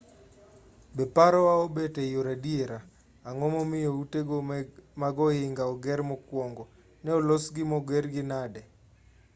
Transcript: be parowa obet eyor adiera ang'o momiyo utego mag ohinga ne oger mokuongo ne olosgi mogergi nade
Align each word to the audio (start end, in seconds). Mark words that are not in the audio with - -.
be 0.95 1.03
parowa 1.15 1.53
obet 1.65 1.95
eyor 2.05 2.25
adiera 2.35 2.77
ang'o 3.27 3.45
momiyo 3.55 3.91
utego 4.03 4.35
mag 5.01 5.15
ohinga 5.27 5.63
ne 5.65 5.69
oger 5.73 5.99
mokuongo 6.09 6.63
ne 7.03 7.09
olosgi 7.19 7.63
mogergi 7.71 8.23
nade 8.31 8.61